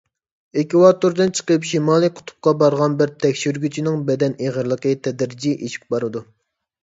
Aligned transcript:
ئېكۋاتوردىن 0.59 1.33
چىقىپ 1.39 1.65
شىمالىي 1.71 2.11
قۇتۇپقا 2.19 2.53
بارغان 2.63 2.97
بىر 3.01 3.13
تەكشۈرگۈچىنىڭ 3.25 4.01
بەدەن 4.09 4.35
ئېغىرلىقى 4.45 4.95
تەدرىجىي 5.09 5.57
ئېشىپ 5.67 5.85
بارىدۇ. 5.97 6.25